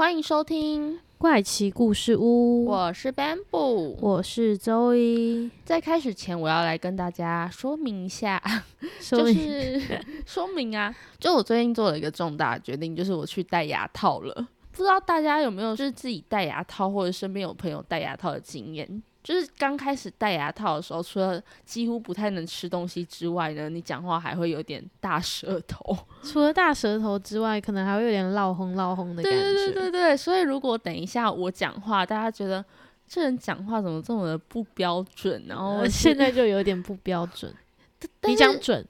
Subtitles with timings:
[0.00, 3.96] 欢迎收听，怪奇故事屋，我是 Bamboo。
[4.00, 5.50] 我是周一。
[5.62, 8.42] 在开始前，我要来跟大家说明一下，
[8.98, 9.78] 就是
[10.24, 14.48] 说明啊，就我最近做了一个重大决定，就是我去戴牙套了。
[14.72, 19.02] 不知道大家有没有就是自己戴牙套，或者身边有朋友戴牙套的经验？
[19.22, 25.96] 就是刚开始戴牙套的时候，除了几乎不太能吃东西之外呢，你讲话还会有点大舌头。
[26.24, 29.38] 除了大舌头之外，可能还会有点闹哄闹哄的感觉。
[29.38, 32.64] 对对对所以如果等一下我讲话，大家觉得
[33.06, 37.54] 这人讲话怎么这么的不标准，然后我现在就有点不标准。
[38.24, 38.86] 你讲准，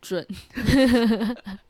[0.00, 0.24] 准。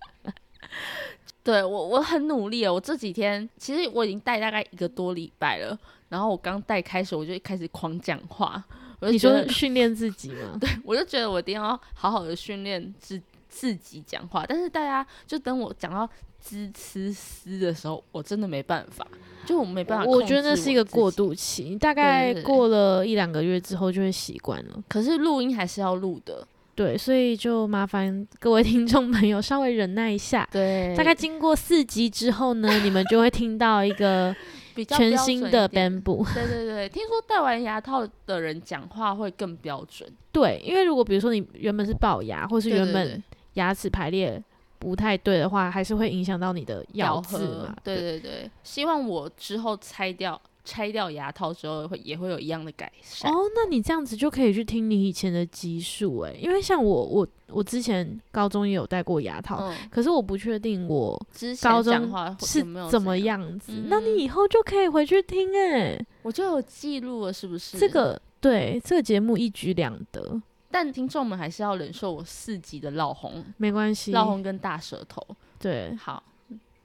[1.47, 2.75] 对我，我很努力哦。
[2.75, 8.63] 我这几天其实我已经带大概一个多礼拜了，然后我刚带开始，我就开始狂讲话。
[8.99, 10.57] 我就你觉得说， 训练自己吗？
[10.61, 14.45] 对我就觉得我一定要好好的训练自自己讲话。
[14.49, 16.09] 但是大家就等我讲到
[16.41, 19.07] 滋呲丝的时候，我真的没办法，
[19.47, 20.05] 就我没办法。
[20.05, 21.09] 我觉得那是一个过。
[21.11, 24.83] 渡期，大概过了一两个月之后就会习惯了。
[24.89, 26.47] 可是录音还是要录的，
[26.77, 30.47] 对，所以就麻烦各位 听众朋友稍微忍耐一下。
[30.53, 34.37] 对，大概经过四集之后呢，你们就会听到一个
[34.91, 36.23] 全新的 Bamboo。
[36.35, 43.23] 对对对，听说戴完牙套的人讲话会更标准， 对，因为如果比如说你原本是龅牙，或是原本
[43.55, 44.41] 牙齿排列
[44.79, 47.77] 不太对的话，还是会影响到你的咬咬字合嘛。
[47.83, 53.33] 对对对，希望我之后拆掉拆掉牙套之后会也会有一样的改善。
[53.33, 61.17] 哦，那你这样子就可以去听你以前的集数诶，因为像我我我之前高中也有戴过牙套，嗯，可是我不确定我
[61.63, 61.95] 高中
[62.41, 62.59] 是
[62.91, 63.41] 怎么这样？
[63.41, 66.05] 样子，那嗯你以后就可以回去听诶。
[66.23, 67.79] 我就有记录了，是不是？
[67.79, 74.11] 这，个对这个节目一举两得，但听众们还是要忍受我四级的老红、没关系。
[74.13, 75.25] 老红跟大舌头。
[75.59, 76.23] 对，好，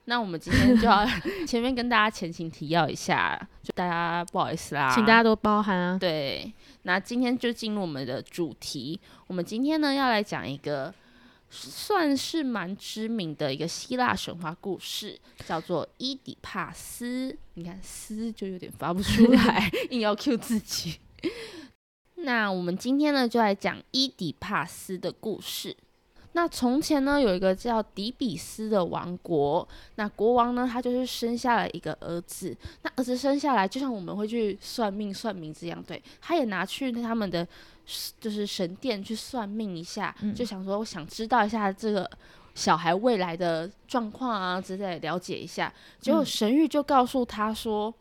[0.06, 1.06] 那我们今天就要
[1.48, 5.98] 前面跟大家前情提要一下，就大家不好意思啦，请大家多包涵啊。
[6.00, 6.52] 对，
[6.84, 9.00] 那今天就进入我们的主题。
[9.28, 10.94] 我们今天呢要来讲一个
[11.50, 17.38] 算是蛮知名的一个希腊神话故事，叫做伊底帕斯。
[17.54, 21.00] 你看“斯”就有点发不出来， 硬要 Q 自己。
[22.16, 25.76] 那我们今天呢就来讲伊底帕斯的故事。
[26.34, 29.68] 那从前呢，有一个叫迪比斯的王国。
[29.96, 32.56] 那国王呢，他就是生下了一个儿子。
[32.84, 37.46] 那儿子生下来，就像我们会去算命算名字一样，对，他也拿去他们的
[38.20, 42.10] 就是神殿去算命一下，嗯就想说，我想知道一下这个
[42.56, 45.72] 小孩未来的状况啊之类，了解一下。
[46.00, 47.94] 结果嗯神谕就告诉他说，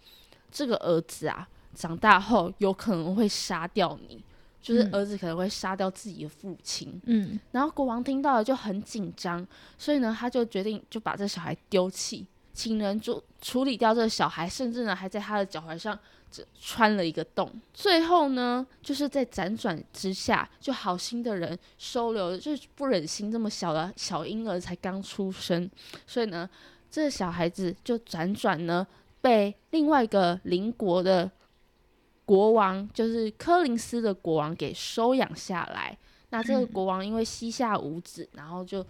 [0.52, 4.22] 这个儿子啊，长大后有可能会杀掉你。
[4.60, 4.94] 就是嗯。
[4.94, 7.38] 儿子可能会杀掉自己的父亲，嗯。
[7.52, 9.46] 然后国王听到了就很紧张，
[9.78, 15.98] 所以呢，他就决定就把这小孩丢弃，请人处处理掉这个小孩，甚至呢还在他的脚踝上
[16.30, 17.50] 这穿了一个洞。
[17.72, 25.68] 最后呢，就是在辗转之下，就好心的人收留，就是不忍心这么小的小婴儿才刚出生，
[26.06, 26.48] 所以呢，
[26.90, 28.86] 这个小孩子就辗转呢
[29.20, 31.30] 被另外一个邻国的
[32.30, 35.98] 国王，就是柯林斯的国王给收养下来。
[36.28, 38.86] 那这个国王因为膝下无子，然后就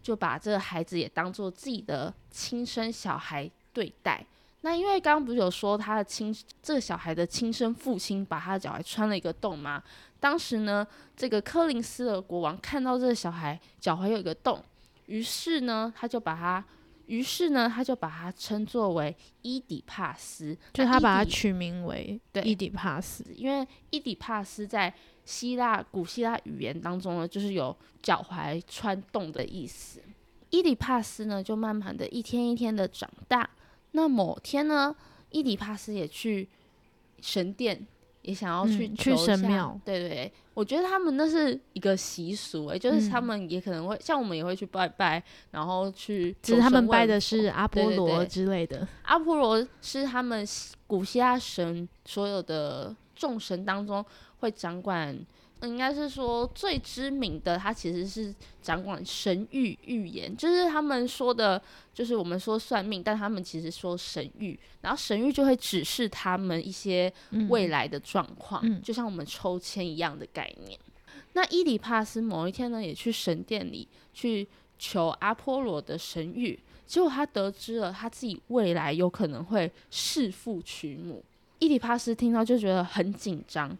[0.00, 4.24] 就把这个孩子也当做自己的亲生小孩对待。
[4.60, 6.32] 那因为刚刚不是有说他的亲
[6.62, 9.82] 这个小孩的亲生父亲把他的脚踝穿了一个洞吗？
[10.20, 14.62] 当时呢，这个柯林斯的国王看到这个小孩脚踝有一个洞，
[15.06, 16.64] 于是呢，他就把他，
[17.06, 23.24] 于是呢，他就把它称作为伊底帕斯，就他把它取名为伊底帕斯。
[23.36, 24.92] 因为伊底帕斯在
[25.24, 30.00] 希腊古希腊语言当中呢，就是有脚踝穿洞的意思。
[30.50, 33.48] 伊底帕斯呢，就慢慢的一天一天的长大。
[33.92, 34.94] 那某天呢，
[35.30, 36.48] 伊底帕斯也去
[37.20, 37.86] 神殿，
[38.24, 39.80] 也想要去嗯去神庙。
[39.84, 43.24] 对对对，我觉得他们那是一个习俗、欸，就是他嗯。
[43.24, 45.22] 们也可能会、像我们也会去拜拜，
[45.52, 48.86] 然后去其实他们拜的是阿波罗之类的。
[49.04, 50.46] 阿波罗是他们
[50.86, 54.04] 古希腊神所有的众神当中
[54.40, 55.16] 会掌管
[55.62, 61.60] 应该是说最知名的，他其实是掌管神谕预言，就是他们说的，
[61.94, 67.10] 就是我们说算命，但他们其实说神谕，然后神谕就会指示他们一些
[67.48, 70.78] 未来的状况，嗯就像我们抽签一样的概念。
[71.32, 74.46] 那伊里帕斯某一天呢，也去神殿里去
[74.78, 81.24] 求阿波罗的神谕，结果他得知了他自己未来有可能会弑父娶母。
[81.58, 83.76] 伊里帕斯听到就觉得很紧张，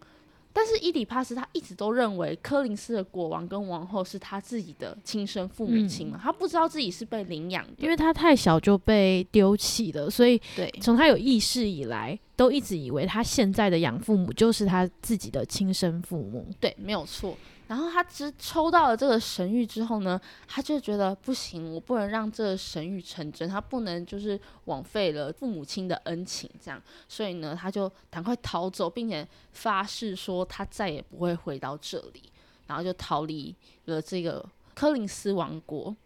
[0.54, 16.46] 但是伊底帕斯他一直都认为柯林斯的国王跟王后是他自己的亲生父母亲嘛，他不知道自己是被领养的，因为他太小就被丢弃了，所以对从他有意识以来，都一直以为他现在的养父母就是他自己的亲生父母。
[16.60, 17.36] 对，没有错。
[17.66, 26.80] 然后他只抽到了这个神谕之后呢，他就觉得不行，我不能让这个神谕成真，他不能就是枉费了父母亲的恩情，这样。
[27.08, 32.22] 所以呢，他就赶快逃走，并且发誓说他再也不会回到这里，
[32.66, 33.54] 然后就逃离
[33.86, 34.44] 了这个
[34.74, 35.96] 科林斯王国。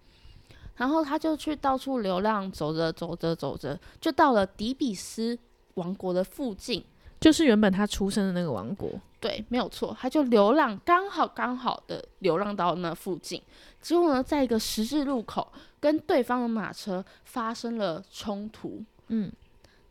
[0.76, 5.37] 然后他就去到处流浪，走着走着走着，就到了迪比斯
[5.75, 6.84] 王国的附近。
[7.20, 13.42] 就是原本他出生的那个王国，对，没有错，他就流浪，刚好刚好的流浪到那附近，
[13.80, 19.32] 结果呢，在一个十字路口跟对方的马车发生了冲突，嗯，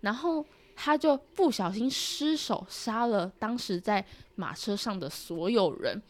[0.01, 0.45] 然后
[0.75, 6.01] 他就不小心失手杀了当时在马车上的所有人。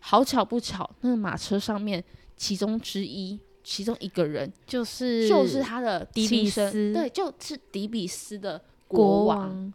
[0.00, 2.02] 好巧不巧，那个马车上面
[2.36, 9.38] 其中之一，其中一个人就是就是他的迪比斯对，就是迪比斯的国王。
[9.38, 9.72] 王。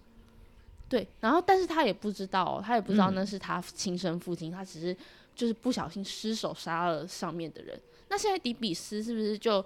[0.89, 4.95] 对，然后但是他也不知道、哦，他也不知道嗯那是他亲生父亲，他只是
[5.35, 7.79] 就是不小心失手杀了上面的人。
[8.09, 9.63] 那现在迪比斯是不是就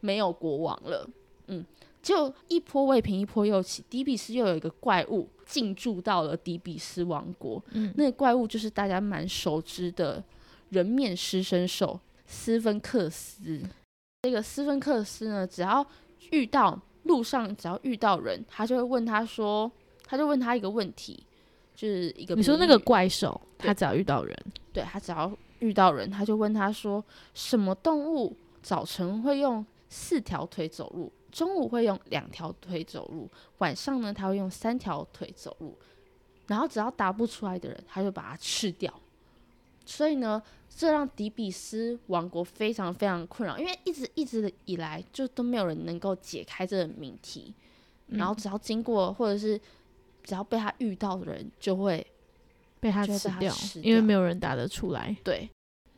[0.00, 1.08] 没有国王了？
[1.46, 1.64] 嗯，
[2.02, 7.62] 就一波未平一波又起，迪比斯又有一个怪物进驻到了迪比斯王国。
[7.70, 10.22] 嗯那个怪物就是大家蛮熟知的
[10.70, 13.62] 人面狮身兽斯芬克斯。
[14.22, 15.86] 这个斯芬克斯呢，只要
[16.30, 19.70] 遇到路上只要遇到人，他就会问他说，
[20.10, 21.24] 他就问他一个问题，
[21.76, 24.36] 就是一个你说那个怪兽，他只要遇到人，
[24.72, 25.30] 对他只要
[25.60, 27.02] 遇到人，他就问他说：
[27.32, 35.78] 什么动物早晨会用四条腿走路，中午会用两条腿走路，晚上呢他会用三条腿走路。
[36.48, 38.92] 然后只要答不出来的人，他就把它吃掉。
[39.86, 47.54] 所以呢，这让迪比斯王国非常非常困扰，因为一直一直以来就都没有人能够解开这个谜题。
[48.08, 49.60] 然后只要经过或者是
[50.22, 52.06] 只要被他遇到的人，就会
[52.78, 55.16] 被他吃掉，因为没有人打得出来。
[55.22, 55.48] 对，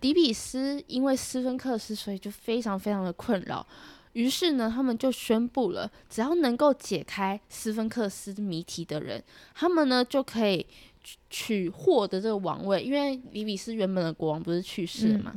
[0.01, 3.67] 迪比斯因为斯芬克斯，所以就非常非常的困扰。
[4.15, 9.23] 于是呢，他们就宣布了，只要能够解开斯芬克斯谜题的人，
[9.55, 10.67] 他们呢就可以
[11.03, 15.35] 取取获得这个王位，因为迪比斯原本的国王不是去世了嘛，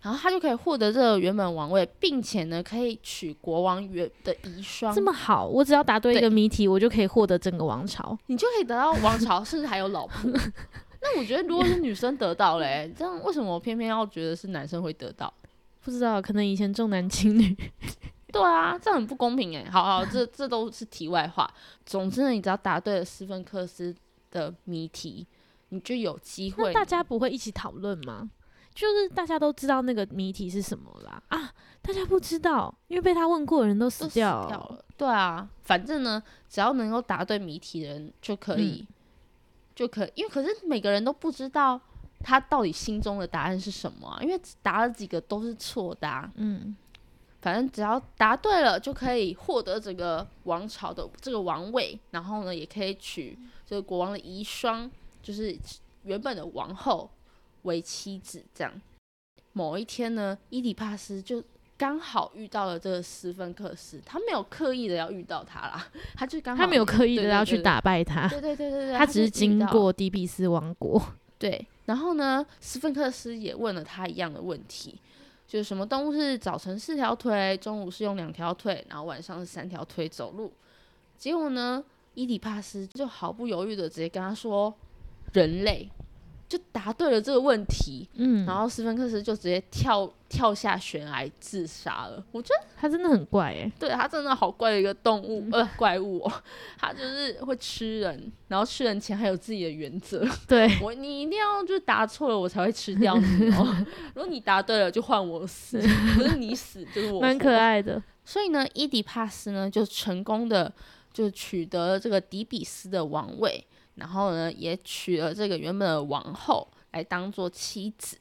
[0.00, 8.16] 然后他就可以获得这个原本王位，并且呢可以娶国王原的遗孀，这么好，我只要答对一个谜题，我就可以获得整个王朝。
[8.26, 10.30] 你就可以得到王朝，甚至还有老婆。
[11.00, 15.32] 那我觉得，如果是女生得到嘞，这样为什么我偏偏要觉得是男生会得到？
[15.80, 17.56] 不知道，可能以前重男轻女。
[18.30, 19.64] 对啊，这样很不公平哎。
[19.70, 21.48] 好好，这这都是题外话。
[21.86, 23.94] 总之呢，你只要答对了斯芬克斯
[24.30, 25.26] 的谜题，
[25.70, 26.72] 你就有机会。
[26.72, 28.28] 大家不会一起讨论吗？
[28.78, 31.52] 就是大家都知道那个谜题是什么啦啊，
[31.82, 34.84] 大家不知道，因为被他问过的人都死掉掉了。
[34.96, 38.86] 对啊，反正呢，只要能够答对谜题的人就可以，
[39.74, 40.12] 就可以。
[40.14, 41.80] 因为可是每个人都不知道
[42.20, 46.30] 他到底心中的答案是什么啊，因为答了几个都是错的、啊。
[46.36, 46.76] 嗯，
[47.42, 54.88] 反正只要答对了，就可以获得整个王朝的这个王位，然后呢，也可以娶这个国王的遗孀，
[55.20, 55.58] 就是
[56.04, 57.10] 原本的王后
[57.68, 58.42] 为妻子。
[58.52, 58.72] 这样，
[59.52, 61.42] 某一天呢，伊底帕斯就
[61.76, 71.00] 刚好遇到了这个斯芬克斯，他没有刻意的要遇到他啦，他就刚好他没有刻意的要去打败他，对对对对对，他只是经过底比斯王国。
[71.38, 74.98] 对，然后呢，斯芬克斯也问了他一样的问题，
[75.46, 80.52] 就是什么动物是早晨四条腿，中午是用两条腿，然后晚上是三条腿走路。
[81.16, 81.84] 结果呢，
[82.14, 84.74] 伊底帕斯就毫不犹豫的直接跟他说
[85.32, 85.88] 人类，
[86.48, 88.08] 就答对了这个问题。
[88.14, 92.24] 嗯，然后斯芬克斯就直接跳跳下悬崖自杀了。
[92.32, 96.32] 我觉得他真的很怪哎、对他真的好怪的一个动物，嗯呃，怪物哦，
[96.78, 100.26] 他就是会吃人，然后吃人前还有自己的原则。
[100.48, 103.86] 对，我你一定要就是答错了，我才会吃掉你哦。
[104.14, 105.78] 如果你答对了，就换我死，
[106.16, 107.20] 不是你死就是我。
[107.20, 107.58] 蛮可。
[107.58, 108.00] 爱的。
[108.24, 110.72] 所以呢，伊迪帕斯呢就成功的
[111.12, 113.66] 就取得了这个迪比斯的王位，
[113.98, 118.16] 然后呢也娶了这个原本的王后，来来当做妻子。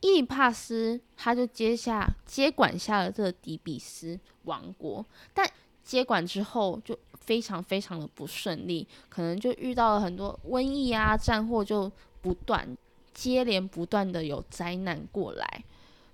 [0.00, 5.48] 伊里帕斯他就接下接管下了这个底比斯王国，但
[5.82, 12.76] 接管之后就非常非常的不顺利，可能就遇到了很多瘟疫啊、战祸，就不断
[13.14, 15.64] 接连不断的有灾难过来，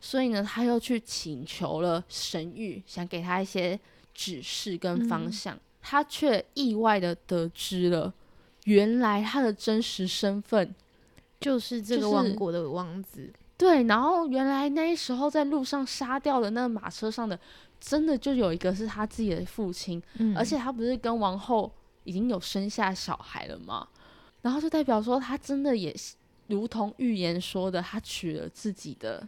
[0.00, 3.78] 所以呢，他又去请求了神谕，想给他一些
[4.14, 8.12] 指示跟方向，他却意外的得知了，
[8.64, 10.74] 原来他的真实身份
[11.40, 13.32] 就是这个王国的王子。
[13.56, 17.38] 对，然后原来那时候在路上杀掉的那个马车上的，
[17.80, 21.70] 真的就有一个是他自己的父亲，嗯，而且他不是跟王后
[22.02, 23.86] 已经有生下小孩了吗？
[24.40, 26.16] 然后就代表说他真的也是
[26.48, 29.24] 如同预言说的，他娶了自己的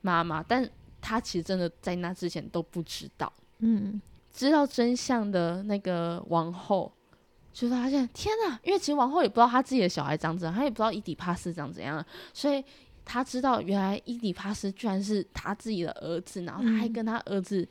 [0.00, 0.66] 妈妈，但
[1.02, 3.30] 他其实真的在那之前都不知道。
[3.58, 4.00] 嗯，
[4.32, 6.90] 知道真相的那个王后
[7.54, 8.58] 就发现，天哪！
[8.64, 12.62] 因为其实王后也不知道她自己的小孩长怎样，她也不知道伊底帕斯长怎样，所以
[13.04, 17.66] 她知道原来伊底帕斯居然是她自己的儿子，然后她还嗯跟她儿子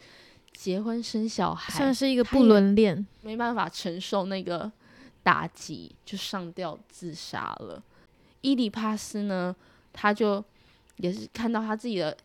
[0.53, 3.05] 结婚生小孩，算是一个不伦恋。
[3.21, 4.71] 没办法承受那个
[5.21, 7.83] 打击，就上吊自杀了。
[8.39, 9.53] 伊底帕斯呢，
[9.91, 10.41] 他就
[10.95, 12.15] 也是看到他自己的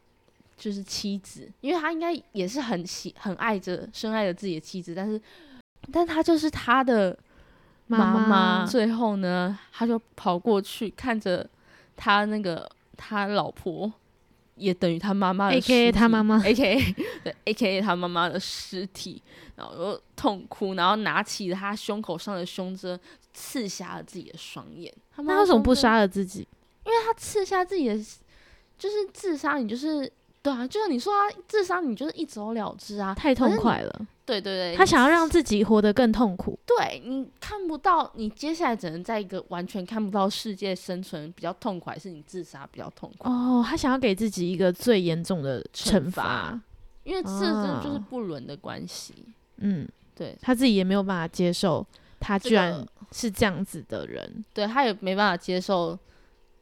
[0.56, 5.20] 就是妻子，因为他应该也是很喜很爱着深爱着自己的妻子，但是
[5.90, 7.18] 但他就是他的
[7.97, 11.49] 妈妈妈最后呢，他就跑过去看着
[11.97, 13.92] 他那个他老婆。
[14.61, 16.92] 也等于他妈妈的 AKA 他妈妈，A K A
[17.23, 19.23] 对 A K A 他妈妈的尸体，
[19.54, 22.99] 然后又痛哭，然后拿起了他胸口上的胸针，
[23.33, 24.92] 刺瞎了自己的双眼。
[25.14, 25.73] 他妈那为什么不？
[25.73, 26.40] 杀了自己？
[26.85, 27.95] 因为他刺瞎自己的，
[28.76, 36.58] 就是自杀，你就是对啊，就是你说他自杀，你就是一走了之啊，太痛快了，对对对，他想要让自己活得更痛苦。
[36.66, 43.26] 对你看不到，你接下来只能在一个完全看不到世界生存比较痛苦，还是你自杀比较痛苦？
[43.26, 46.61] 哦，他想要给自己一个最严重的惩惩罚。
[47.04, 49.14] 因为这真的就是啊不伦的关系。
[49.56, 51.87] 嗯，对他自己也没有办法接受，
[52.20, 54.44] 他居然是这样子的人。
[54.52, 55.99] 对，他也没办法接受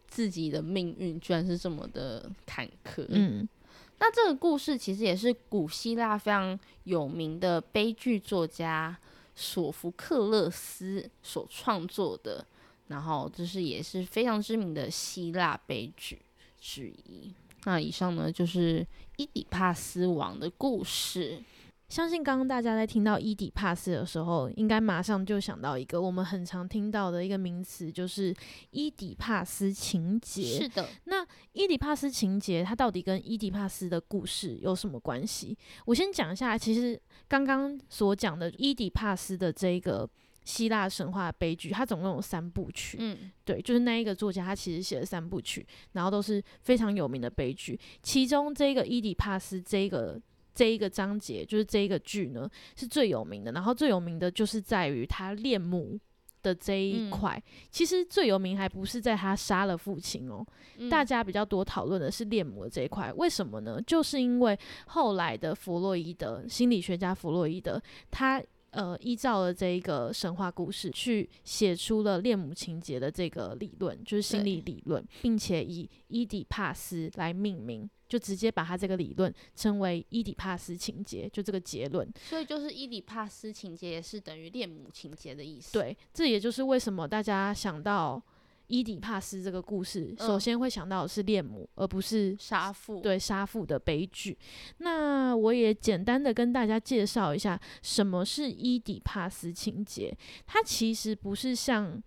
[0.07, 3.05] 自己的命运居然是这么的坎坷。
[3.09, 3.49] 嗯
[3.99, 8.97] 那这个故事其实也是古希腊非常有名的悲剧作家
[9.35, 12.45] 索福克勒斯所创作的，
[12.89, 16.21] 然后就是也是非常知名的希腊悲剧
[16.61, 17.33] 之一。
[17.65, 18.87] 那以上呢就是
[19.17, 21.43] 伊底帕斯王的故事。
[21.89, 28.35] 相信刚刚大家在听到伊底帕斯的时候，应该马上就想到一个我们很常听到的一个名词，就是
[28.71, 30.43] 伊底帕斯情节。
[30.43, 35.57] 是的，那伊底帕斯情节，它到底跟伊底帕斯的故事有什么关系？
[35.85, 40.09] 我先讲一下，其实刚刚所讲的伊底帕斯的这个
[40.45, 42.97] 希腊神话悲剧，它总共有三部曲。
[43.01, 47.79] 嗯，对，就是那一个作家，他其实写了三部曲，然后都是非常有名的悲剧。
[48.03, 50.21] 其中这个伊底帕斯这个
[50.57, 53.53] 这一个章节，就是这一个剧呢，是最有名的。
[53.53, 56.01] 然后最有名的就是在于他恋母
[56.43, 57.41] 的这一嗯块。
[57.71, 60.45] 其实最有名还不是在他杀了父亲哦，
[60.91, 63.13] 大家家比较多讨论的是恋母的这一块。
[63.13, 63.79] 为什么呢？
[63.87, 77.89] 就是因为后来的弗洛伊德心理学家弗洛伊德，他呃依照了这一个神话故事去写出了恋母情节的这个理论，就是心理理论，并且以伊底帕斯来命名。
[78.09, 82.09] 就直接把他这个理论称为伊底帕斯情节，就这个结论。
[82.23, 88.23] 所以就是伊底帕斯情节也是等于恋母情节的意思。，对，这也就是为什么大家想到
[88.69, 94.37] 伊底帕斯这个故事，首嗯先会想到的是恋母，而不是杀父。，对杀父的悲剧。
[94.79, 100.17] 那我也简单的跟大家介绍一下什么是伊底帕斯情节。
[100.47, 102.03] 它其实不是像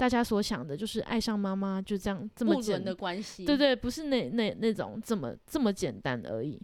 [0.00, 3.44] 大家所想的，就是爱上妈妈就这样这么简不伦的关系。
[3.44, 6.58] 对对，不是那那那种这么这么简单而已。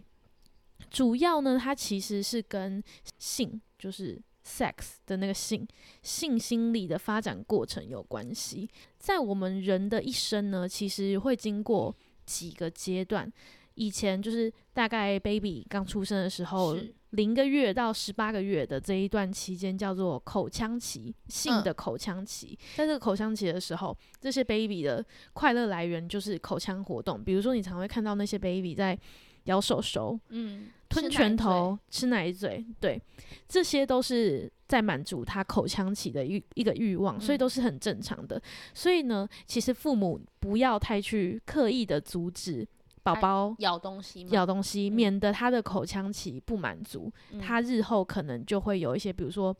[0.89, 2.83] 主要呢，它其实是跟
[3.19, 5.67] 性，就是 sex 的那个性
[6.01, 8.67] 性心理的发展过程有关系。
[8.97, 13.31] 在我们人的一生呢，其实会经过几个阶段。
[13.77, 16.75] 以前就是大概 baby 刚出生的时候，
[17.11, 22.57] 零个月到十八个月的这一段期间叫做口腔期，性嗯的口腔期。
[22.75, 28.97] 在这个口腔期的时候，这些 baby 的快乐来源就是口腔活动，比如说你常会看到那些 baby 在
[29.43, 32.99] 咬手手、嗯，吞拳头、吃奶嘴，对，
[33.47, 38.41] 这些都是在满足他口腔期的一一个欲望，所以嗯都是很正常的。
[38.73, 42.67] 所以呢，其实父母不要太去刻意的阻止
[43.15, 44.29] 宝宝咬东西嘛。
[44.31, 49.55] 咬东西，嗯免得他的口腔期不满足，嗯他日后可能就会有一些，比如说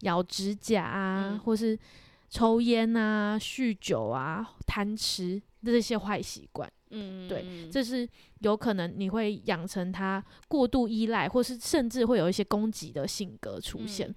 [0.00, 1.78] 咬指甲啊，嗯或是
[2.28, 6.70] 抽烟啊、酗酒啊、贪吃这些坏习惯。
[6.90, 8.08] 嗯，对嗯这是
[8.40, 14.08] 有可能你会养成他过度依赖，或是甚至会有一些攻击的性格出现。
[14.08, 14.14] 嗯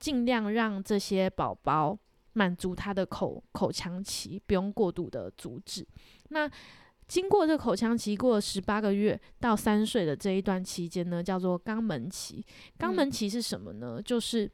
[0.00, 1.94] 尽量让这些宝宝
[2.32, 5.86] 满足他的口口腔期，不用过度的阻止。
[6.30, 6.50] 那
[7.10, 12.46] 经过这口腔期，过了十八个月到三岁的这一段期间呢，叫做肛门期。
[12.78, 14.00] 肛门嗯期是什么呢？
[14.00, 14.48] 就是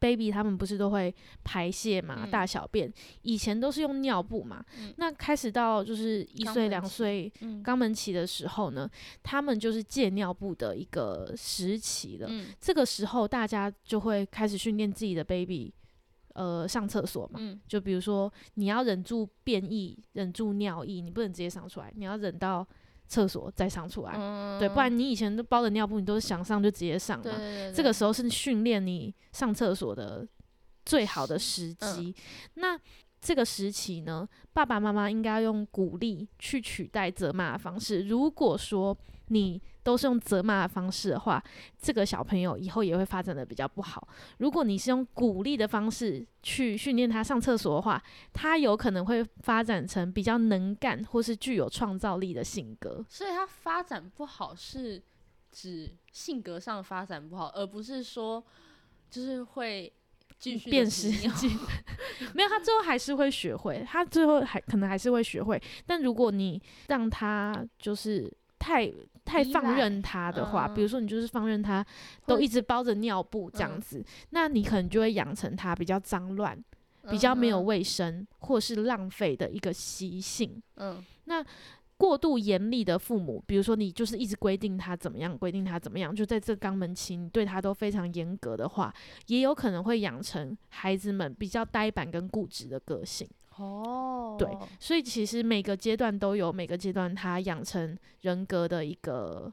[0.00, 1.14] baby 他们不是都会
[1.44, 2.90] 排泄嘛，嗯大小便，
[3.20, 4.64] 以前都是用尿布嘛。
[4.78, 8.90] 嗯那开始到就是一岁两岁嗯肛门期的时候呢，
[9.22, 12.26] 他们就是戒尿布的一个时期了。
[12.30, 15.70] 嗯这个时候，大家就会开始训练自己的 baby，
[16.36, 17.40] 呃，上厕所嘛。
[17.40, 22.66] 嗯就比如说，你要忍住便意，忍住尿意，你不能直接上出来，你要忍到
[23.08, 24.12] 厕所再上出来。
[24.16, 27.32] 嗯对，不然你以前都包着尿布，你都是想上就直接上嘛。
[27.74, 30.26] 这个时候是训练你上厕所的
[30.84, 32.14] 最好的时嗯机。
[32.54, 32.78] 那
[33.20, 38.02] 这个时期呢，爸爸妈妈应该用鼓励去取代责骂的方式。
[38.02, 38.96] 如果说
[39.28, 41.42] 你都是用责骂的方式的话，
[41.80, 44.06] 这个小朋友以后也会发展的比较不好。
[44.38, 48.02] 如果你是用鼓励的方式去训练他上厕所的话，
[48.32, 53.04] 他有可能会发展成比较能干或是具有创造力的性格。
[53.08, 55.02] 所以他发展不好是
[55.52, 58.42] 指性格上发展不好，而不是说
[59.08, 59.92] 就是会
[60.38, 61.48] 继续地辨执拗识，
[62.34, 65.60] 没有，他最后还是会学会，他最后还可能还是会学会。
[65.86, 68.92] 但如果你让他就是太
[69.26, 71.84] 太放任他的话，比如嗯说你就是放任他
[72.24, 76.56] 都一直包着尿布这样嗯子，那你可能就会养成他比较脏乱、
[77.10, 80.62] 比较没有嗯卫生或是浪费的一个习性。
[80.76, 81.44] 嗯那
[81.98, 88.94] 过度严厉的父母，比如说你就是一直规定他怎么样，规定他怎么样，就在这肛门期，你对他都非常严格的话，
[89.28, 93.26] 也有可能会养成孩子们比较呆板跟固执的个性。
[93.58, 94.48] 哦，对
[94.78, 99.52] 所以其实每个阶段都有每个阶段他养成人格的一个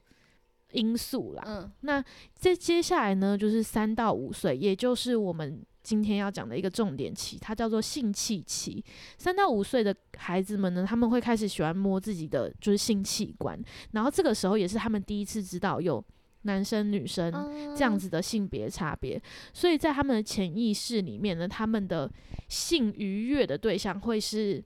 [0.72, 1.43] 因素啦。
[1.45, 8.83] 嗯那在接下来呢，就是三到五岁，也就是我们今天要讲的一个重点期，它叫做性器期。
[9.17, 16.04] 三到五岁的孩子们呢，他们会开始喜欢摸自己的就是性器官，然后这个时候也是他们第一次知道有
[16.43, 19.21] 男生女生嗯这样子的性别差别，
[19.53, 22.10] 所以在他们的潜意识里面呢，他们的
[22.47, 24.63] 性愉悦的对象会是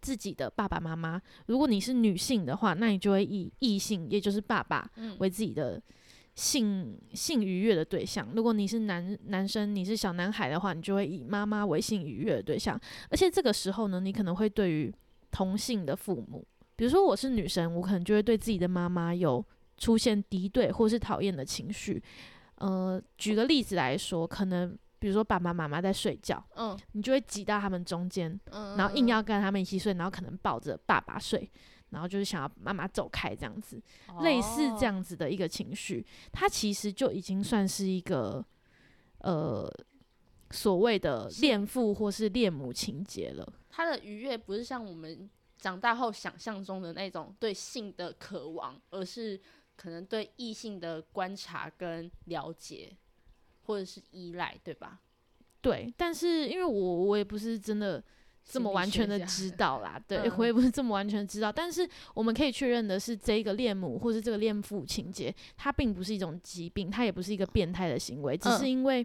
[0.00, 1.20] 自己的爸爸妈妈。
[1.46, 5.82] 如果你是女性的话，那你就会以异性，也就是爸爸嗯为自己的
[6.34, 8.28] 性性愉悦的对象。
[8.34, 12.78] 如果你是男男生，你是小男孩的话，你就会以妈妈为性愉悦的对象。
[13.10, 14.92] 而且这个时候呢，你可能会对于
[15.30, 19.44] 同性的父母，比如说我是女生，我可能就会对自己的妈妈有
[19.76, 22.02] 出现敌对或是讨厌的情绪。
[22.56, 31.50] 呃，举个例子来说，可能比如说爸爸妈妈在睡觉，嗯你就会挤到他们中间，嗯，然后硬要跟他们一起睡，然后可能抱着爸爸睡，
[31.90, 33.78] 然后就是想要妈妈走开这样子。
[34.22, 38.42] 类似这哦，样子的一个情绪，它其实就已经算是一个
[39.18, 39.70] 呃
[40.50, 43.46] 所谓的恋父或是恋母情节了。
[43.68, 49.38] 他的愉悦不是像我们长大后想象中的那种对性的渴望，而是
[49.76, 52.96] 可能对异性的观察跟了解，
[53.64, 55.00] 或者是依赖，对吧？
[55.60, 58.02] 对，但是因为我我也不是真的
[58.44, 68.70] 这么完全的知道啦，对、我也不是这么完全知道，但是我们可以确认的是，这一个恋母或是这个恋父情节，它并不是一种疾病，它也不是一个变态的行为，只是嗯。
[68.70, 69.04] 因为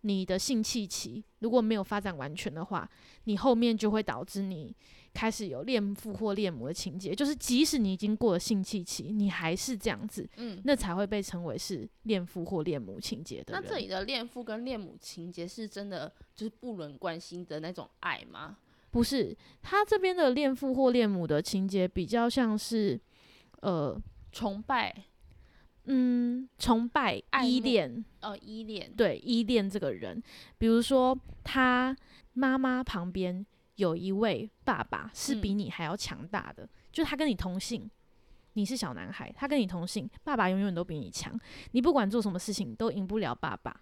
[0.00, 2.88] 你的性器期如果没有发展完全的话，
[3.24, 4.74] 你后面就会导致你
[5.14, 13.62] 开始有恋父或恋母的情节，就是即使你已经过了性器期，你还是这样子，嗯，那才会被称为是恋父或恋母情节的人。
[13.62, 18.56] 那这里的恋父跟恋母情节是真的就是不伦关系的那种爱吗？
[18.90, 23.00] 不是，他这边的恋父或恋母的情节比较像是，
[23.60, 23.98] 呃，
[24.30, 24.94] 崇拜
[25.84, 30.22] 嗯，崇拜、依恋，哦，依恋，对，依恋这个人。
[30.58, 31.96] 比如说，他
[32.34, 33.44] 妈妈旁边
[33.76, 37.90] 有一位爸爸是比嗯你还要强大的，就是他跟你同姓，
[38.52, 41.38] 你是小男孩，他跟你同姓，爸爸永远都比你强，
[41.70, 43.74] 你不管做什么事情都赢不了爸爸。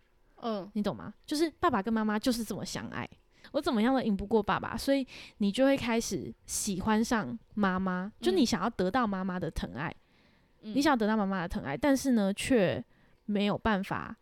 [0.43, 1.13] 嗯你懂吗？
[1.27, 3.09] 就是爸爸跟妈妈就是这么相爱，
[3.53, 5.07] 我怎么样都赢不过爸爸，所以
[5.39, 9.95] 你就会开始喜欢上妈妈，就嗯你想要得到妈妈的疼爱，
[10.63, 12.83] 嗯，你想要得到妈妈的疼爱，但是呢，却
[13.27, 14.17] 没有办法。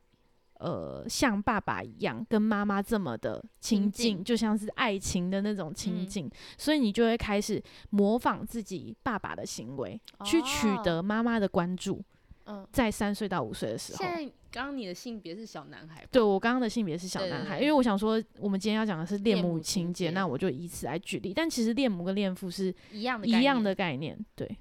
[0.58, 12.02] 呃，像爸爸一样跟妈妈这么的亲亲近，就像是爱情的那种亲嗯近，所以你就会开始模仿自己爸爸的行为，去取哦得妈妈的关注。
[12.46, 14.10] 嗯，在三岁到五岁的时候现。
[14.10, 21.34] 在刚刚你的性别是小男孩，对我刚刚的性别是小男孩，因为我想说，我们今天要讲的是恋母情情节，那我就以此来举例。
[21.34, 24.56] 但其实恋母跟恋父是一样的一样概念的概念，对。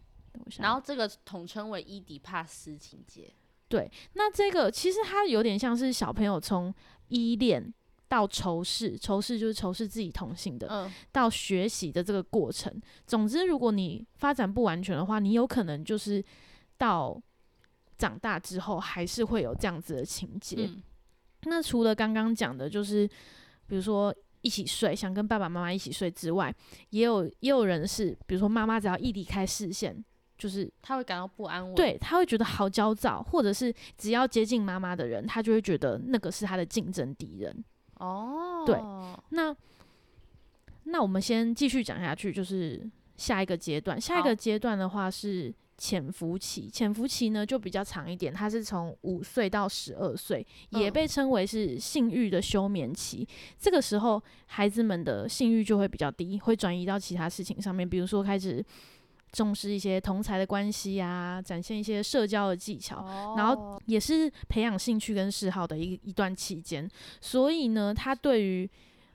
[0.59, 3.33] 然后这个统称为伊底帕斯情节。
[3.67, 6.73] 对，那这个其实它有点像是小朋友从
[7.09, 7.73] 依恋
[8.07, 12.73] 到仇视，仇视就是仇视自己同性的，嗯，到学习的这个过程。
[13.05, 16.23] 总之，如果你发展不完全的话，你有可能就是
[16.77, 17.21] 到
[17.97, 20.57] 长大之后还是会有这样子的情节。
[20.59, 20.83] 嗯
[21.43, 23.07] 那除了刚刚讲的，就是
[23.67, 26.53] 比如说一起睡，想跟爸爸妈妈一起睡之外，
[26.89, 30.03] 也有也有人是，比如说妈妈只要一离开视线，
[30.37, 37.63] 就是他会感到不安稳。，对他会觉得好焦躁，或者是只要接近妈妈的人，他就会觉得那个是他的竞争敌人。
[37.99, 38.77] 哦，对
[39.29, 39.55] 那
[40.83, 43.99] 那我们先继续讲下去，就是下一个阶段。
[43.99, 53.27] 下一个阶段的话是潜伏期，潜伏期呢就比较长一点，它是从五岁到十二岁，也嗯被称为是性欲的休眠期。
[53.57, 58.63] 这个时候，孩子们的性欲就会比较低，会转移到其他事情上面，比如说开始
[59.31, 62.97] 重视一些同才的关系啊，展现一些社交的技巧。
[62.97, 66.89] 哦然后也是培养兴趣跟嗜好的一一段期间，
[67.21, 68.69] 所以呢，他对于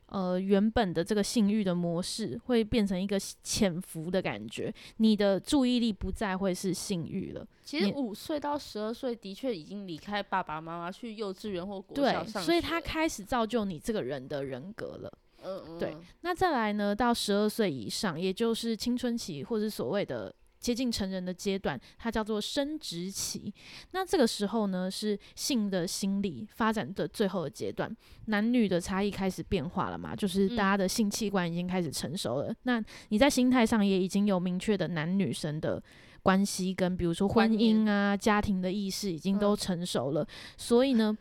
[0.06, 15.12] 呃原本的这个性欲的模式会变成一个潜伏的感觉，你的注意力不再会是性欲了，其实五岁到十二岁的确已经离开爸爸妈妈去幼稚园或国对小，上所以他开始造就你这个人的人格了。
[15.44, 23.52] 嗯嗯对那再来呢，到十二岁以上，也就是青春期或者所谓的接近成人的阶段，它叫做生殖期。
[23.90, 27.94] 那这个时候呢，是性的心理发展的最后的阶段，
[28.26, 32.54] 男女的差异开始变化了嘛，就是大家的性器官已经开始成熟了。
[32.62, 35.82] 那你在心态上也已经有明确的男女生的。
[36.24, 40.24] 关系跟比如说婚姻啊、家庭的意识已经都嗯成熟了，
[40.56, 41.18] 所以呢，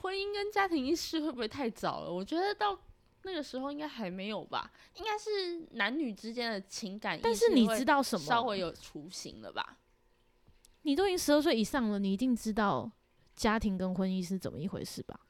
[0.00, 2.10] 婚姻跟家庭意识会不会太早了？
[2.10, 2.74] 我觉得到
[3.22, 8.24] 那个时候应该还没有吧，应该是男女之间的情感但是你知道什么？
[8.24, 9.78] 稍微有雏形了吧？
[10.82, 12.90] 你都已经十二岁以上了，你一定知道
[13.36, 15.20] 家庭跟婚姻是怎么一回事吧？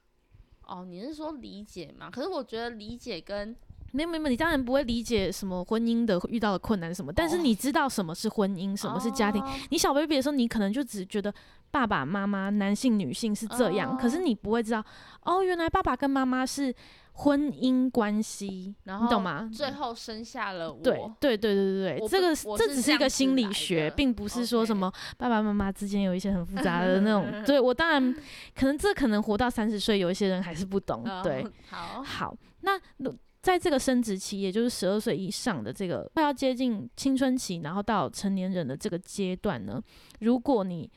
[0.63, 2.09] 哦，你是说理解吗？
[2.09, 3.53] 可是我觉得理解跟
[3.91, 9.41] 没有没有，没你当然不会理解什么婚姻的遇到的困难什么，但是哦你知道什么是婚姻，什么是家庭。
[9.41, 11.33] 哦你小 baby 的时候，你可能就只觉得
[11.69, 14.83] 爸爸妈妈、男性、女性是这样，可是哦你不会知道，
[15.23, 16.73] 哦，原来爸爸跟妈妈是
[17.13, 19.49] 婚姻关系，然后你懂吗？
[19.53, 20.79] 最后生下了我。
[20.81, 27.29] 对对对对对对，这个这只是一个心理学，并不是说什么爸爸妈妈之间有一些很复杂的那种。
[27.45, 28.15] 对我当然
[28.55, 31.03] 可能这可能活到三十岁，有一些人还是不懂。
[31.05, 39.81] 哦对，好，好，那如在这个生殖期，也就是十二岁以上的这个快要接近青春期，然后到成年人的这个阶段呢，
[40.19, 40.89] 如果你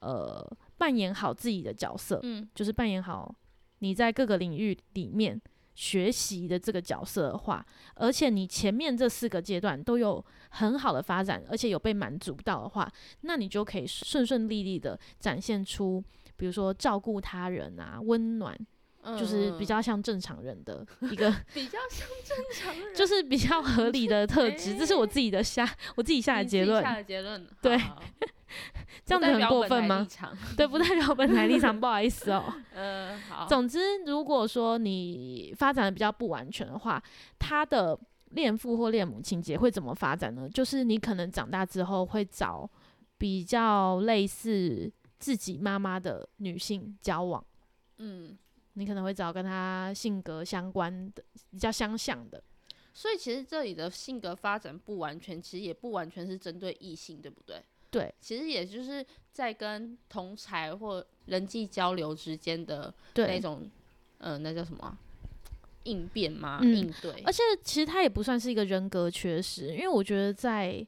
[0.00, 3.34] 呃扮演好自己的角色，嗯，就是扮演好
[3.80, 5.40] 你在各个领域里面
[5.74, 12.88] 学习的这个角色的话，而且你前面这四个阶段都有很好的发展，而且有被满足到的话，
[13.22, 16.02] 那你就可以顺顺利利的展现出，
[16.36, 18.56] 比如说照顾他人啊，温暖，
[19.16, 24.76] 就是比嗯较像正常人的一个， 比较像正常人，就是比较合理的特质。
[24.76, 27.78] 这是我自己的下我自己下的结论，下的结论，对
[29.04, 29.84] 这样子很过分？
[29.84, 30.06] 吗
[30.56, 32.44] 对，不代表本台立场，不好意思哦。
[32.74, 37.02] 嗯，好，总之，如果说你发展的比较不完全的话，
[37.38, 37.98] 他的
[38.30, 40.48] 恋父或恋母情节会怎么发展呢？
[40.48, 42.68] 就是你可能长大之后会找
[43.16, 47.44] 比较类似自己妈妈的女性交往，
[47.98, 48.36] 嗯，
[48.78, 52.42] 你可能会找跟他性格相关的、比较相像的。
[52.94, 57.62] 所以其实这里的性格发展不完全，其实也不完全是针对异性，对不对？
[57.90, 63.70] 对其实也就是在跟同才或人际交流之间的，那种，
[64.18, 64.98] 呃，那叫什么啊、
[65.84, 66.58] 应变吗？
[66.60, 70.86] 嗯应对而，且其实他也不算是一个人格缺失，因为我觉得在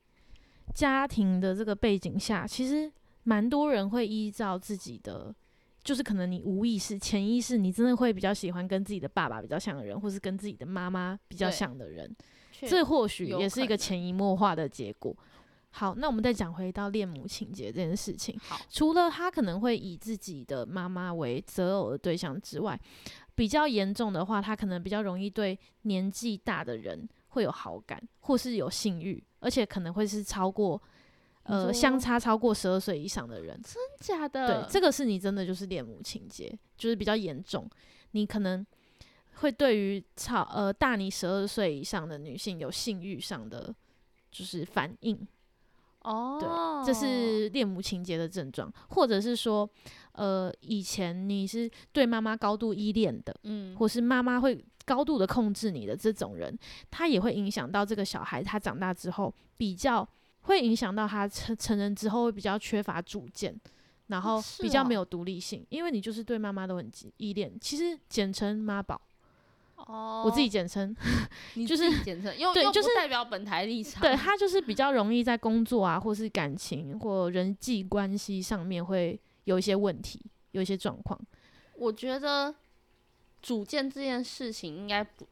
[0.74, 5.34] 家庭的这个背景下，其实蛮多人会依照自己的，
[5.82, 12.14] 就是可能你无意识、潜意识，你真的会比较喜欢跟自己的爸爸比较像的人，或是跟自己的妈妈比较像的人，
[12.68, 15.16] 这或许也是一个潜移默化的结果。
[15.72, 18.36] 好，那我们再讲回到恋母情节这件事情。
[18.40, 22.78] 好，除了他可能会以自己的妈妈为择偶的对象之外，
[23.36, 30.82] 比较严重的话，他可能比较容易对年纪大的人会有好感，或是有性欲，而且可能会是超过
[31.44, 33.60] 呃相差超过十二岁以上的人。
[33.62, 37.68] 真假的对的？，这个是你真的就是恋母情节，就是比较严重，
[38.12, 38.66] 你可能
[39.36, 43.74] 会对于超呃大你十二岁以上的女性有性欲上的
[44.30, 45.26] 就是反应。
[46.02, 49.68] 哦，这是恋母情节的症状，或者是说，
[50.12, 56.58] 呃，以前你是对妈妈高度依恋的，嗯或是妈妈会高度的控制你的这种人，
[56.90, 60.08] 他也会影响到这个小孩，他长大之后比较
[60.42, 63.54] 会影响到他成成人之后会比较缺乏主见，
[64.08, 69.00] 然后比较没有独立性，因为你就是对妈妈都很依恋，其实简称妈宝，
[69.76, 70.94] 哦，我自己简称，
[71.54, 80.20] 你就是简称，又 对就是代表本台立场，对他就是比较容易在工作啊，或是感情或人际关系上面会有一些问题，
[80.52, 81.18] 有一些状况。
[81.76, 82.54] 我觉得
[83.40, 85.26] 主见这件事情应该不，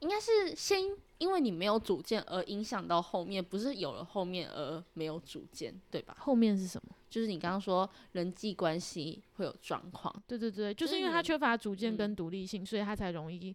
[0.00, 0.80] 应该是先
[1.18, 6.16] 因为你没有主见而影响到后面，不是有了后面而没有主见，对吧？
[6.20, 6.94] 后面是什么？
[7.10, 13.54] 就是你刚刚说人际关系会有状况，对对对，就就是因为他缺乏主见嗯跟独立性，所以他才容易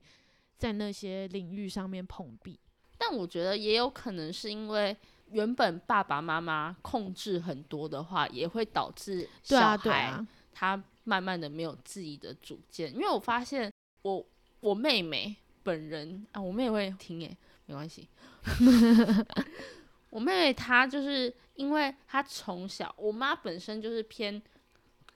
[0.58, 2.60] 在那些领域上面碰壁。
[2.98, 4.96] 但我觉得也有可能是因为
[5.30, 12.94] 原本爸爸妈妈控制很多的话，也会导致小孩他慢慢的没有自己的主见。
[12.94, 14.26] 因为我发现我
[14.62, 18.08] 我妹妹本人啊，我妹会听诶，没关系。
[20.10, 24.42] 我妹妹她就是因为她从小，我妈本身就是偏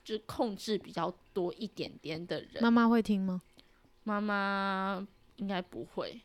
[0.02, 3.40] 就是控制比较多一点点的人，妈妈会听吗？
[4.04, 5.06] 妈妈
[5.36, 6.20] 应该不会，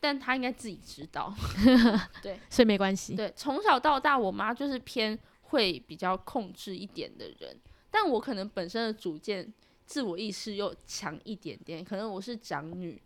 [0.00, 1.32] 但她应该自己知道。
[2.20, 3.14] 对所以没关系。
[3.14, 7.56] 对，从小到大，我妈就是偏会比较控制一点的人，
[7.90, 9.50] 但我可能本身的主见、
[9.86, 13.00] 自我意识又强一点点，可能我是长女，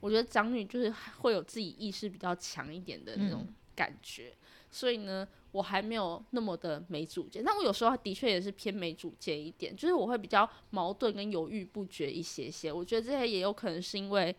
[0.00, 3.54] 我觉得长女就是会有自己意识比较强一点的那种嗯。
[3.74, 4.32] 感觉，
[4.70, 14.34] 所以呢，我还没有那么的没主见，但我有时候的确也是偏没主见一点，就是我会比较矛盾跟犹豫不决一些些，我觉得这些也有可能是因为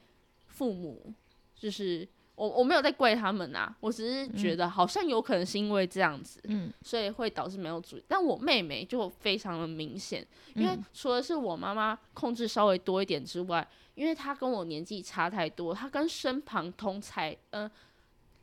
[0.47, 1.13] 父母
[1.55, 2.07] 就是。
[2.37, 8.03] 我我没有在怪他们啊，我只是觉得好像有可能是因为这样子，嗯，所以会导致没有主意。
[8.07, 10.85] 但我妹妹就非常的明显，因为嗯。
[10.93, 13.67] 除了是我妈妈控制稍微多一点之外，
[13.97, 17.69] 因为他跟我年纪差太多，他跟身旁同才，呃，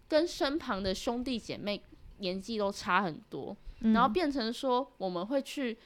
[0.09, 1.81] 跟身旁的兄弟姐妹
[2.19, 5.79] 年纪都差很多，然后嗯变成说我们会去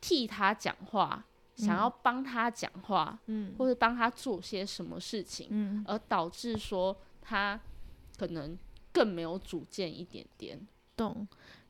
[0.00, 7.60] 替他讲话，想要帮他讲话，嗯或者帮他做些什么事情，嗯，而导致说他
[8.16, 8.58] 可能
[8.92, 10.58] 更没有主见一点点。
[10.96, 11.28] 懂。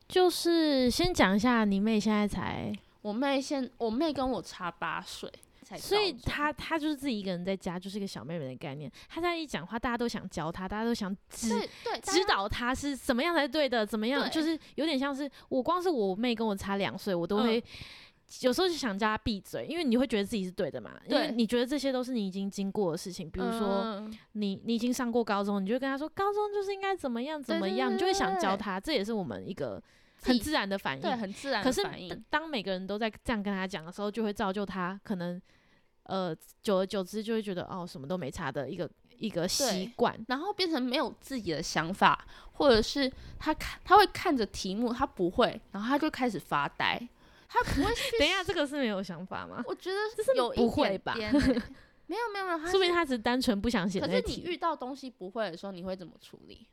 [0.09, 2.73] 就是先讲一下，你妹现在才，
[3.03, 5.31] 我妹现我妹跟我差八岁，
[5.67, 8.91] 才所以高中她她就是自己一个人在家，就是一个小妹妹的概念。
[9.09, 11.49] 她现在一讲话，大家都想教她，大家都想指
[12.03, 17.63] 指导她是怎么样才对的，怎么样就是有点像是我光是我妹跟我差两岁，我都会、嗯
[18.41, 23.85] 有时候就想叫她闭嘴，因为你会觉得自己是对的嘛，因为对你觉得这些都是你已经经过的事情，比如说。
[23.85, 29.81] 嗯你你已经上过高中，你就会跟他说高中就是应该怎么样怎么样，你就会想教对她，这也是我们一个
[30.23, 31.03] 很自然的反应。
[31.03, 35.41] 对很自然可是的反应当，当每个人都在这样跟他讲的时候，就会造就他可能
[36.07, 40.19] 呃久而久之就会觉得哦什么都没差的一个一个习惯。
[40.29, 47.01] 然后变成没有自己的想法，或者是他看他会看着题目，他不会，然后他就开始发呆，
[47.49, 48.17] 他不会去。
[48.19, 49.63] 等一下，这个是没有想法吗？
[49.67, 51.39] 我觉得这是有一不会点吧点欸
[52.09, 54.09] 没有没有没有，他说不定他只是单纯不想写可。
[54.09, 56.67] 是你遇到东西不会的时候，你会怎么处理？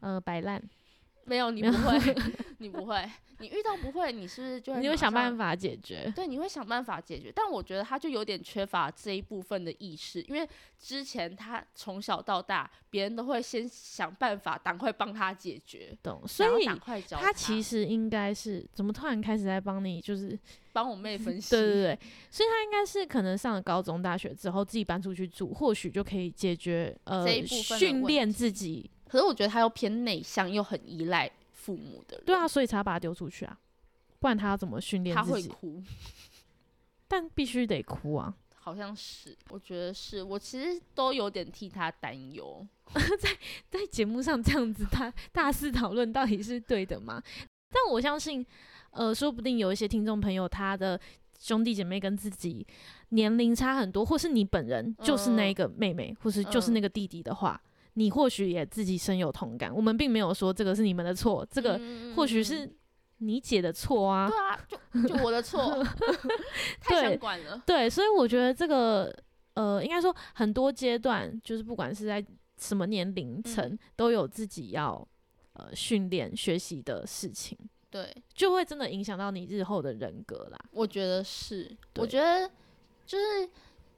[0.00, 0.62] 呃摆烂，
[1.30, 2.16] 没有，你不会，
[2.58, 6.12] 你不会，你遇到不会，你是不是就会你会想办法解决。
[6.16, 10.44] 对，你会想办法解决，但我觉得他就有点缺乏这一部分的意识，因为
[10.76, 16.66] 之前他从小到大，别人都会先想办法赶快帮他解决，懂，所以
[17.12, 20.36] 他其实应该是怎么突然开始在帮你，就是
[20.72, 28.90] 帮我妹分析， 对对对，所以他应该是可能上了高中、大学之后自己搬出去住，或许就可以解决呃这一部分训练自己。
[29.10, 33.58] 可是我觉得他又偏内向，又很依赖父母的人，对啊，所以才要把他丢出去啊，
[34.20, 35.48] 不然他要怎么训练他自己？
[35.48, 35.82] 会哭，
[37.08, 38.32] 但必须得哭啊！
[38.54, 42.64] 好像是，我觉得是我其实都有点替他担忧，
[43.18, 43.30] 在
[43.68, 47.20] 在节目上这样子大大肆讨论，到底是对的吗？
[47.72, 48.46] 但我相信，
[48.90, 51.00] 呃，说不定有一些听众朋友，他的
[51.38, 52.64] 兄弟姐妹跟自己
[53.08, 57.60] 年龄差很多，或是你本人就是那嗯个妹妹，或是就是嗯那个弟弟的话，
[57.94, 59.74] 你或许也自己深有同感。
[59.74, 62.70] 我们并没有说这个是你们的错，这个嗯或许是
[63.18, 64.28] 你姐的错啊。
[64.28, 65.84] 对啊，就就我的错，
[66.80, 69.14] 太想管了，对，所以我觉得这个
[69.54, 72.24] 呃，应该说很多阶段，就是不管是在
[72.58, 75.06] 什么年龄层，嗯都有自己要
[75.54, 77.58] 呃训练学习的事情，
[77.90, 78.14] 对。
[78.34, 80.58] 就会真的影响到你日后的人格啦。
[80.70, 82.50] 我觉得是，我觉得
[83.04, 83.48] 就是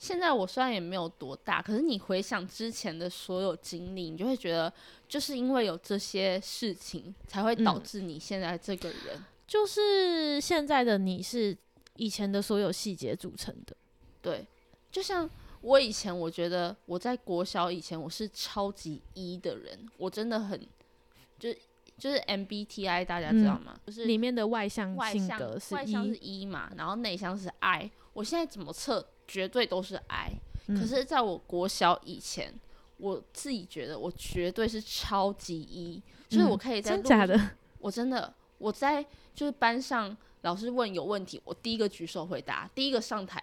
[0.03, 4.73] 现在我虽然也没有多大，可是你回想之前的所有经历，你就会觉得，
[5.07, 9.25] 就是因为有这些事情，才会导嗯致你现在这个人。
[9.47, 11.57] 就是现在的你是
[11.99, 13.77] 以前的所有细节组成的。
[14.21, 14.45] 对，
[14.91, 20.61] 就像我以前，我觉得我在国小以前我是超级 E 的人，我真的很
[21.39, 21.59] 就是
[21.97, 23.79] 就是 MBTI 大家知道吗？
[23.87, 27.89] 就是里面的外向性格是外向是 E，E 嘛，然后内向是 I。
[28.15, 30.31] 我现在怎么测，绝对都是 I。
[30.67, 32.53] 嗯可是在我国小以前，
[32.99, 37.51] 我自己觉得我绝对是超级 E，就是我嗯可以在路真假的？
[37.79, 39.03] 我真的我在
[39.35, 43.41] 就是班上老师问有问题，我第一个举手回答，第一个上台，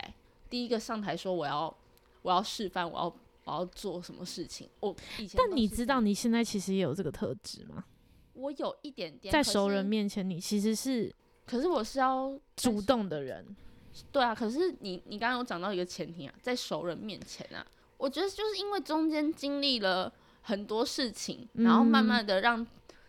[0.47, 1.75] 第一个上台说我要
[2.21, 3.05] 我要示范，我要
[3.45, 4.69] 我要做什么事情。
[4.81, 7.83] 我以前但你知道你现在其实也有这个特质吗？
[8.33, 11.13] 我有一点点在熟人，面前，你其实是
[11.45, 13.45] 可是我是要主动的人。
[14.11, 17.65] 对啊，可是你你刚刚有讲到一个前提啊，在熟人面前啊，
[17.97, 22.65] 我觉得就是因为中间经历了很多事情，然后慢嗯慢的让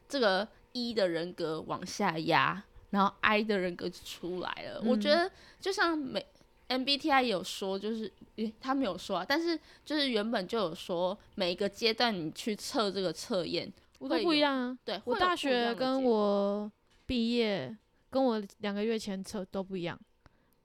[0.08, 4.82] 这个 E 的人格往下压，然后 I 的人格就出来了。
[4.84, 6.24] 我觉嗯得就像每
[6.68, 14.78] MBTI 也有说，就是诶他没有说啊，但是就是原本就有说每一个阶段你去测这个测验，我都会不一样啊。
[14.84, 16.70] 对，我大学跟我
[17.06, 17.76] 毕业，
[18.08, 19.98] 跟我两个月前测都不一样。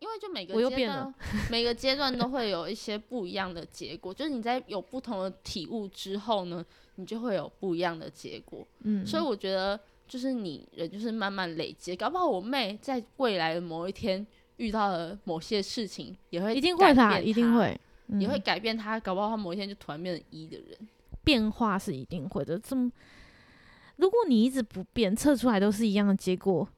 [0.05, 1.13] 因为就每个我又阶段了，
[1.49, 4.13] 每个阶段都会有一些不一样的结果。
[4.13, 6.63] 就是你在有不同的体悟之后呢，
[6.95, 8.65] 你就会有不一样的结果。
[8.81, 14.25] 嗯，所以我觉得，就是你人就是慢慢累积，搞不好我妹在未来的某一天
[14.57, 17.79] 遇到了某些事情，也会一定会的啊，改变一定她，会，
[18.19, 18.99] 也会嗯改变她。
[18.99, 20.77] 搞不好她某一天就突然变成一的人。
[21.23, 22.59] 变化是一定会的。
[22.59, 22.91] 这么，
[23.95, 26.69] 如果你一直不变，测出来都是一样的结果，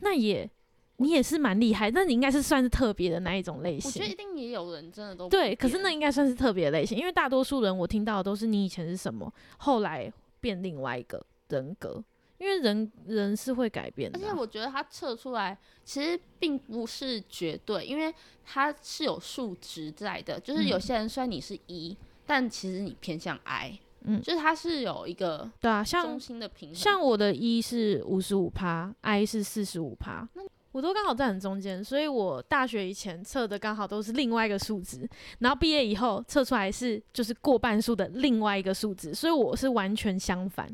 [0.00, 0.50] 那也
[0.98, 4.14] 你也是蛮厉害，那你应该是算是特别的那一种类型我觉得一。
[4.14, 12.02] 定也有人真的都对，可是那应该算是特别的类型，因为大多数人我听到的都是你以前是什么，后来变另外一个人格，
[12.38, 18.12] 因为人人是会改变的啊、而且我觉得他测出来其实并不是绝对，因为
[18.44, 20.38] 它是有数值在的。
[20.40, 26.74] 就是有嗯些人虽然你是一、但其实你偏向 I，嗯就是它是有一个对啊，像中心的平衡。
[26.74, 30.28] 像我的一是五十五趴，I 是四十五趴，
[30.76, 35.08] 我都刚好在很中间，所以我大学以前测的刚好都是另外一个数值，
[35.38, 40.68] 然后毕业以后测出来是就是过半数的另外一个数值，所以我是完全相反。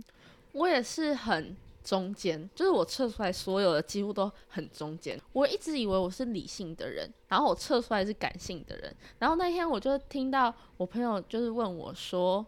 [0.55, 5.17] 我也是很中间，就是我测出来所有的几乎都很中间。
[5.33, 8.93] 我一直以为我是理性的人，然后我测出来是感性的人。
[9.21, 12.45] 然后那天我就听到我朋友就是问我说，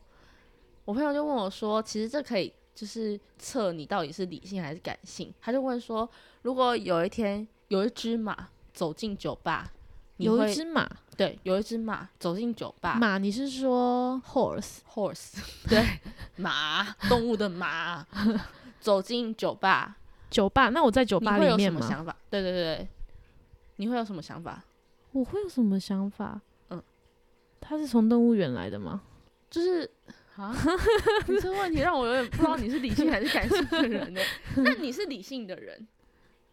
[0.85, 5.32] 我朋友就问我说，其实这可以就是测你到底是理性还是感性。
[5.40, 6.08] 他就问说，
[6.42, 9.72] 如果有一天有一只马走进酒吧，
[10.16, 15.34] 你有一只马，对，有一只马走进酒吧，马你是说 horse？horse，
[15.68, 15.84] 对，
[16.37, 18.06] 马，动物的马，
[18.80, 19.96] 走进酒吧，
[20.30, 20.68] 酒吧？
[20.70, 21.80] 那我在酒吧你会有什里面吗？
[21.80, 22.16] 么想法？
[22.30, 22.88] 对对对，
[23.76, 24.64] 你会有什么想法？
[25.12, 26.40] 我会有什么想法？
[26.70, 26.82] 嗯，
[27.60, 29.02] 他是从动物园来的吗？
[29.48, 29.88] 就是
[30.37, 30.55] 啊，
[31.29, 34.20] 你这个问题让我有点不知道你是理性还是感性的人呢？
[34.57, 35.87] 那你是理性的人，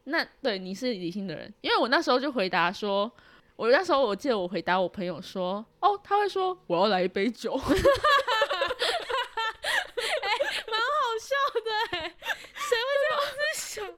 [0.06, 3.12] 那对你是理性的人，因为我那时候就回答说。
[3.58, 7.62] 我那时候我记得我回答我朋友说，哦，他会说我要来一杯酒， 哎，
[10.66, 12.16] 蛮好笑的哎、
[12.56, 13.86] 谁会这样子想？
[13.86, 13.94] 哇，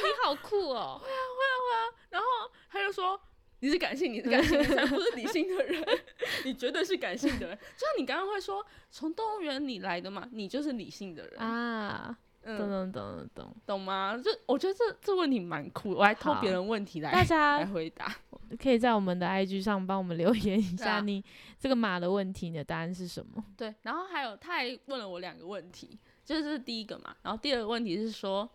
[0.00, 1.00] 你好酷哦！
[1.02, 2.26] 会啊，会啊，会啊然后
[2.70, 3.20] 他就说
[3.64, 5.82] ：“你是感性，你是感性，你才不是理性的人，
[6.44, 13.56] 你绝对是感性的人。”就像你刚刚会说，从动物园里来的嘛，你就是理性的人，啊，懂嗯，懂懂懂懂。
[13.64, 14.20] 懂吗？
[14.22, 18.14] 就我觉得这这问题蛮酷的，我还偷别人问题来来大家来回答。
[18.60, 21.24] 可以在我们的 IG 上帮我们留言一下，你
[21.58, 23.42] 这个马的问题，你的答案是什么？
[23.56, 28.46] 对，然后还有他还问了我两个问题，就是这是第一个嘛，然后第二个问题是说，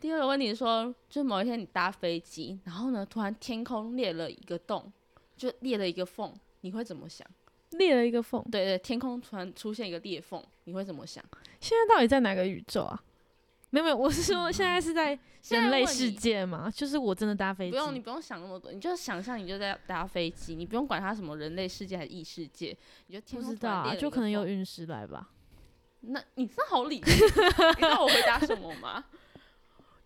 [0.00, 4.92] 第二个问题是说，就某一天你搭飞机，然后呢，突然天空裂了一个洞，
[5.36, 7.26] 就裂了一个缝，你会怎么想？
[7.72, 11.22] 裂了一个缝，对对，天空突然出现一个裂缝，你会怎么想？
[11.60, 13.02] 现在到底在哪个宇宙啊？
[13.70, 15.18] 没有没有，我是说现在是在
[15.50, 16.70] 人类世界嘛？
[16.70, 22.74] 就是我真的搭飞机，不用，你不用想那么多，你就想象你就在搭飞机，你不用管它什么人类世界还是异世界，
[23.08, 25.28] 你就天知道啊，突然裂了一个就可能有陨石来吧。
[26.00, 29.04] 那你真好理性，你知道我回答什么吗？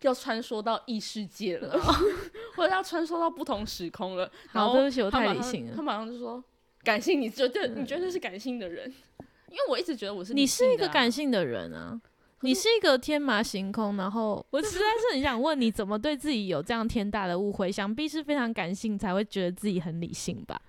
[0.07, 1.79] 要穿梭到异世界了，
[2.55, 4.29] 或者要穿梭到不同时空了。
[4.51, 5.73] 然好，后对不起，我太理性了。
[5.75, 6.43] 他马上就说
[6.83, 8.87] 感性，你绝对你绝对是感性的人，
[9.49, 11.99] 因为我一直觉得我是你是一个感性的人啊，
[12.41, 17.71] 你是一个天马行空，然后 我实在是很想问你，怎么对自己有这样天大的误会？
[17.71, 20.61] 想必是非常感性才会觉得自己很理性吧？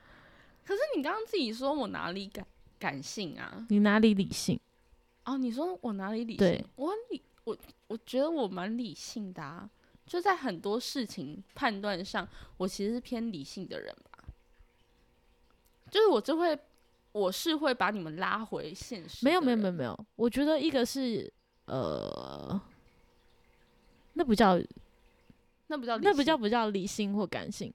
[0.64, 2.46] 可是你刚刚自己说我哪里感
[2.78, 3.66] 感性啊？
[3.68, 4.58] 你哪里理性？
[5.24, 6.64] 哦，你说我哪里理性？
[6.76, 7.56] 我理我
[7.86, 9.68] 我觉得我蛮理性的啊，
[10.06, 12.26] 就在很多事情判断上，
[12.56, 14.24] 我其实是偏理性的人吧。
[15.90, 16.58] 就是我就会，
[17.12, 19.24] 我是会把你们拉回现实。
[19.24, 21.32] 没有没有没有，没有，我觉得一个是
[21.66, 22.60] 呃，
[24.14, 24.60] 那不叫
[25.68, 27.72] 那不叫那不叫不叫理性或感性，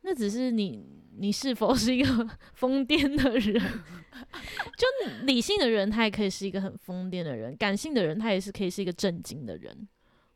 [0.00, 0.84] 那只是你
[1.18, 3.84] 你是否是一个疯癫的人。
[4.76, 4.86] 就
[5.24, 9.88] 理性的人，他也可以是一个很疯癫的人；感性的人，他也是可以是一个正经的人，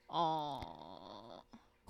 [0.06, 0.84] 哦。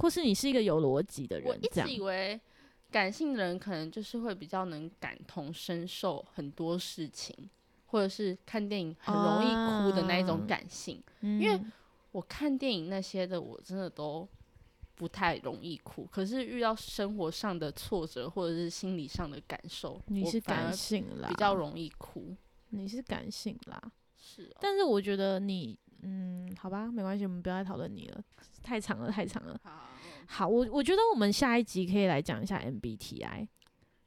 [0.00, 1.68] 或是你是一个有逻辑的人我一。
[1.68, 2.40] 直以为
[2.88, 7.34] 感性的人可能就是会比较能感同身受很多事情，
[7.86, 11.02] 或者是看电影很容易哭的那一种啊感性。
[11.20, 11.60] 因为
[12.12, 14.26] 我看电影那些的，我真的都
[14.98, 16.04] 不太容易哭。
[16.10, 22.36] 可是遇到生活上的挫折或者是心理上的感受，你是感性啦，比较容易哭。
[22.70, 23.80] 你是感性啦。
[24.16, 28.22] 是哦，但是我觉得你，嗯，好吧，没关系，我们不要再讨论你了，
[28.62, 29.58] 太长了，太长了。
[29.62, 29.88] 好，
[30.26, 33.48] 好，我我觉得我们下一集可以来讲一下 MBTI，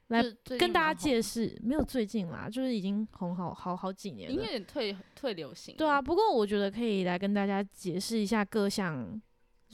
[0.08, 0.24] 来
[0.60, 1.58] 跟大家解释。
[1.64, 4.48] 没有最近啦，就是已经红好好好几年已经有。
[4.48, 5.78] 点退退流行了。
[5.78, 9.20] 对啊，不过我觉得可以来跟大家解释一下各项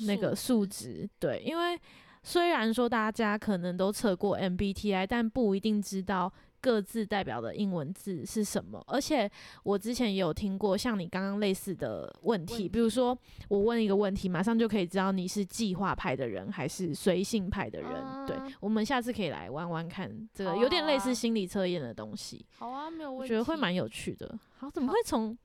[0.05, 1.09] 那个数值。
[1.19, 1.79] 对，因为
[2.23, 8.83] 虽然说大家可能都测过 MBTI，但不一定知道各自代表的英文字是什么。
[8.87, 9.29] 而且
[9.63, 13.17] 我之前也有听过像你刚刚类似的问题，问比如说
[13.47, 17.91] 我问一个问题，马上就可以知道你是计划派的人还是随性派的人。
[18.25, 23.23] 对啊，我们下次可以来玩玩看这个，啊有点类似心理测验的东西，好啊，没有问题。
[23.23, 24.37] 我觉得会蛮有趣的。
[24.57, 25.37] 好，怎么会从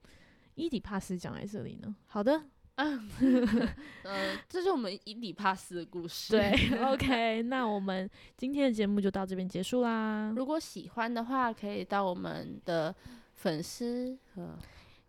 [0.55, 1.95] 伊底帕斯讲来这里呢？
[2.07, 2.43] 好的，
[2.75, 2.99] 呃
[4.49, 6.33] 这是我们伊底帕斯的故事。
[6.37, 6.51] 对
[6.83, 10.33] ，OK，那我们今天的节目就到这边结束啦。
[10.35, 12.93] 如果喜欢的话，可以到我们的
[13.35, 14.57] 粉丝和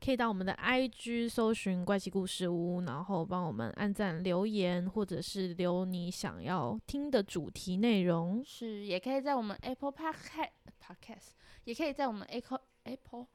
[0.04, 8.42] 可以到我们的 IG 搜寻“怪奇故事屋”，然后帮我们按赞、留言，或者是留你想要听的主题内容。
[8.44, 11.30] 是，也可以在我们 Apple Podcast Podcast，
[11.64, 13.26] 也可以在我们 Apple Apple，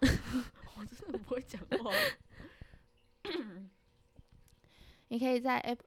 [0.77, 1.91] 我真的不会讲话。
[5.10, 5.86] 也可以在 Apple，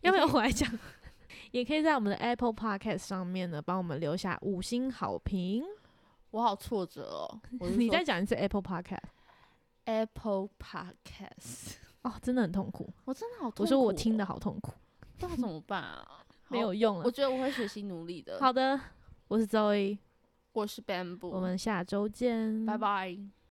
[0.00, 0.68] 要不要我来讲？
[1.52, 5.62] 也可以在我们的 Apple Podcast 上面呢，帮我们留下五星好评。
[6.30, 7.40] 我好挫折哦。
[7.76, 8.98] 你再讲一次 Apple Podcast
[9.84, 12.88] Apple Podcast，哦，真的很痛苦。
[13.04, 14.72] 我真的好痛苦、我说我听的，好痛苦，
[15.18, 16.06] 不知道怎么办啊？
[16.48, 17.04] 没有用了。
[17.04, 18.38] 我觉得我会学习努力的。
[18.40, 18.80] 好的，
[19.26, 19.98] 我是 Zoe，
[20.52, 23.18] 我是 Bamboo，我们下周见，拜拜。